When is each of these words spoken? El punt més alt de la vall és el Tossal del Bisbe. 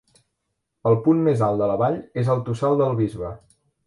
El 0.91 0.95
punt 1.07 1.19
més 1.27 1.43
alt 1.47 1.61
de 1.63 1.67
la 1.71 1.75
vall 1.81 1.97
és 2.21 2.31
el 2.37 2.41
Tossal 2.47 2.81
del 2.81 2.97
Bisbe. 3.01 3.31